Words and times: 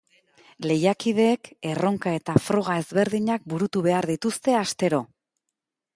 Lehiakideek 0.69 1.49
erronka 1.73 2.15
eta 2.21 2.35
froga 2.47 2.79
ezberdinak 2.85 3.45
burutu 3.53 3.87
behar 3.89 4.09
dituzte 4.15 4.57
astero. 4.65 5.07